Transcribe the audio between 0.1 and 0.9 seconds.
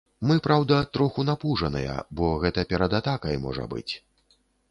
Мы, праўда,